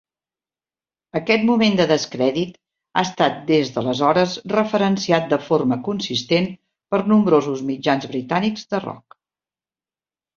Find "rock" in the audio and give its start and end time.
8.87-9.19